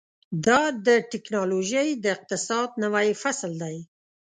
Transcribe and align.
دا 0.45 0.61
د 0.85 0.87
ټیکنالوژۍ 1.11 1.89
د 2.03 2.05
اقتصاد 2.17 2.69
نوی 2.83 3.09
فصل 3.21 3.51
دی. 3.63 3.77